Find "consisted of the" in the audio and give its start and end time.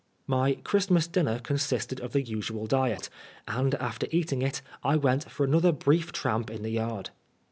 1.37-2.23